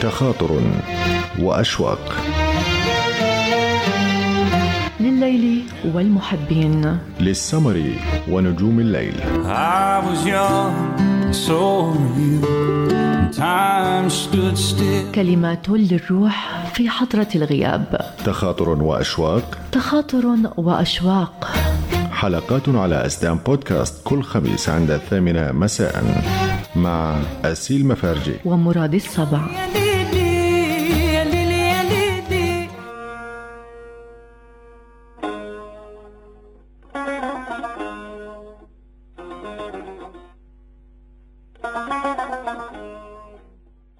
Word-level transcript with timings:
تخاطر 0.00 0.60
وأشواق. 1.38 2.16
لليل 5.00 5.62
والمحبين. 5.94 6.98
للسمر 7.20 7.82
ونجوم 8.30 8.80
الليل. 8.80 9.14
I 9.44 10.00
was 10.06 10.26
young, 10.26 11.32
so 11.32 11.60
you. 12.16 12.46
And 12.92 13.34
time 13.36 14.10
stood 14.10 14.56
still. 14.56 15.14
كلمات 15.14 15.68
للروح 15.68 16.64
في 16.74 16.88
حضرة 16.88 17.28
الغياب. 17.34 18.00
تخاطر 18.24 18.68
وأشواق. 18.68 19.58
تخاطر 19.72 20.36
وأشواق. 20.56 21.50
حلقات 22.12 22.68
على 22.68 23.06
أسدان 23.06 23.38
بودكاست 23.46 24.00
كل 24.04 24.22
خميس 24.22 24.68
عند 24.68 24.90
الثامنة 24.90 25.52
مساء 25.52 26.22
مع 26.76 27.16
أسيل 27.44 27.86
مفارجي. 27.86 28.34
ومراد 28.44 28.94
السبع 28.94 29.40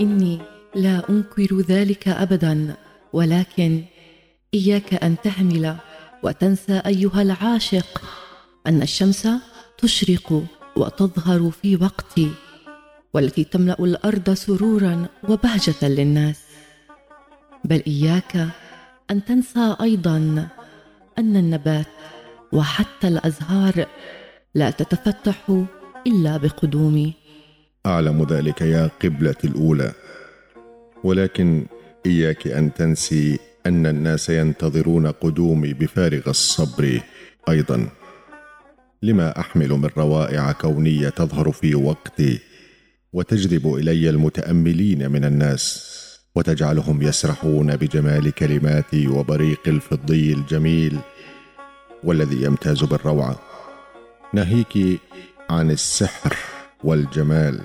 إني 0.00 0.38
لا 0.74 1.10
أنكر 1.10 1.60
ذلك 1.60 2.08
أبدا 2.08 2.74
ولكن 3.12 3.82
إياك 4.54 5.04
أن 5.04 5.16
تهمل 5.24 5.76
وتنسى 6.22 6.82
أيها 6.86 7.22
العاشق 7.22 8.02
أن 8.66 8.82
الشمس 8.82 9.28
تشرق 9.78 10.44
وتظهر 10.76 11.50
في 11.50 11.76
وقت 11.76 12.20
والتي 13.14 13.44
تملأ 13.44 13.76
الأرض 13.80 14.30
سرورا 14.30 15.06
وبهجة 15.28 15.88
للناس. 15.88 16.40
بل 17.64 17.82
إياك 17.86 18.48
أن 19.10 19.24
تنسى 19.24 19.76
أيضا 19.80 20.48
أن 21.18 21.36
النبات 21.36 21.86
وحتى 22.52 23.08
الأزهار 23.08 23.86
لا 24.54 24.70
تتفتح 24.70 25.64
إلا 26.06 26.36
بقدومي. 26.36 27.23
أعلم 27.86 28.26
ذلك 28.30 28.60
يا 28.60 28.90
قبلة 29.02 29.34
الأولى. 29.44 29.92
ولكن 31.04 31.66
إياك 32.06 32.46
أن 32.46 32.74
تنسي 32.74 33.38
أن 33.66 33.86
الناس 33.86 34.28
ينتظرون 34.30 35.06
قدومي 35.06 35.74
بفارغ 35.74 36.28
الصبر 36.28 37.00
أيضا. 37.48 37.88
لما 39.02 39.40
أحمل 39.40 39.68
من 39.68 39.90
روائع 39.96 40.52
كونية 40.52 41.08
تظهر 41.08 41.52
في 41.52 41.74
وقتي 41.74 42.38
وتجذب 43.12 43.74
إلي 43.74 44.10
المتأملين 44.10 45.10
من 45.10 45.24
الناس 45.24 45.90
وتجعلهم 46.34 47.02
يسرحون 47.02 47.76
بجمال 47.76 48.30
كلماتي 48.30 49.08
وبريق 49.08 49.60
الفضي 49.66 50.32
الجميل 50.32 50.98
والذي 52.04 52.42
يمتاز 52.42 52.84
بالروعة 52.84 53.40
ناهيك 54.34 55.00
عن 55.50 55.70
السحر 55.70 56.36
والجمال. 56.84 57.60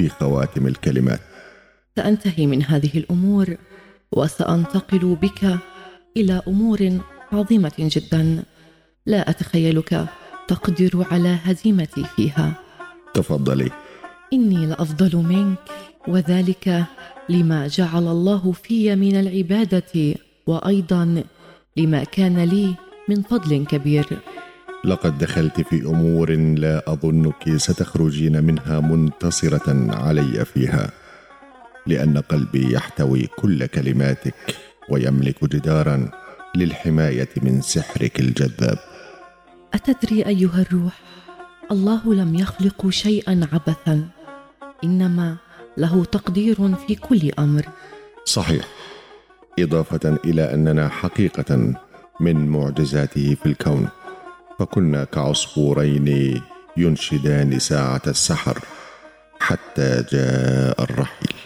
في 0.00 0.08
خواتم 0.08 0.66
الكلمات 0.66 1.20
سأنتهي 1.96 2.46
من 2.46 2.62
هذه 2.62 2.90
الأمور 2.94 3.56
وسأنتقل 4.12 5.16
بك 5.22 5.58
إلى 6.16 6.42
أمور 6.48 7.00
عظيمة 7.32 7.72
جدا. 7.78 8.42
لا 9.06 9.30
أتخيلك 9.30 10.06
تقدر 10.48 11.06
على 11.10 11.38
هزيمتي 11.44 12.04
فيها. 12.16 12.52
تفضلي. 13.14 13.70
إني 14.32 14.66
لأفضل 14.66 15.16
منك 15.16 15.58
وذلك 16.08 16.84
لما 17.28 17.66
جعل 17.66 18.06
الله 18.08 18.52
في 18.52 18.96
من 18.96 19.20
العبادة 19.20 20.14
وأيضا 20.46 21.24
لما 21.76 22.04
كان 22.04 22.44
لي 22.44 22.74
من 23.08 23.22
فضل 23.22 23.66
كبير. 23.66 24.06
لقد 24.84 25.18
دخلت 25.18 25.60
في 25.60 25.82
أمور 25.82 26.30
لا 26.36 26.92
أظنك 26.92 27.56
ستخرجين 27.56 28.44
منها 28.44 28.80
منتصرة 28.80 29.94
علي 29.94 30.44
فيها 30.44 30.90
لأن 31.86 32.18
قلبي 32.18 32.72
يحتوي 32.74 33.26
كل 33.26 33.66
كلماتك 33.66 34.34
ويملك 34.88 35.44
جدارا 35.44 36.10
للحماية 36.56 37.28
من 37.42 37.60
سحرك 37.60 38.20
الجذاب. 38.20 38.78
أتدري 39.74 40.26
أيها 40.26 40.60
الروح 40.62 41.00
الله 41.70 42.14
لم 42.14 42.34
يخلق 42.34 42.88
شيئا 42.88 43.48
عبثا 43.52 44.08
إنما 44.84 45.36
له 45.76 46.04
تقدير 46.04 46.74
في 46.74 46.94
كل 46.94 47.30
أمر. 47.38 47.66
صحيح. 48.24 48.64
إضافة 49.58 50.18
إلى 50.24 50.54
أننا 50.54 50.88
حقيقة 50.88 51.74
من 52.20 52.48
معجزاته 52.48 53.36
في 53.42 53.46
الكون. 53.46 53.88
فكنا 54.60 55.04
كعصفورين 55.04 56.40
ينشدان 56.76 57.58
ساعة 57.58 58.02
السحر 58.06 58.58
حتى 59.40 60.04
جاء 60.12 60.82
الرحيل. 60.82 61.39